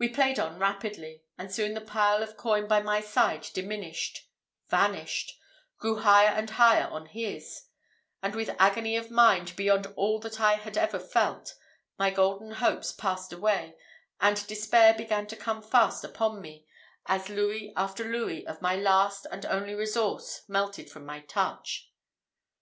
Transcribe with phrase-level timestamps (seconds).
[0.00, 4.28] We played on rapidly, and soon the pile of coin by my side diminished
[4.68, 5.38] vanished
[5.78, 7.66] grew higher and higher on his;
[8.20, 11.54] and with agony of mind beyond all that I had ever felt,
[11.96, 13.76] my golden hopes passed away,
[14.20, 16.66] and despair began to come fast upon me,
[17.06, 21.92] as louis after louis of my last and only resource melted from my touch.